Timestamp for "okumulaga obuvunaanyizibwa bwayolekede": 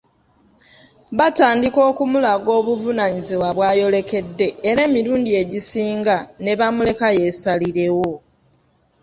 1.89-4.47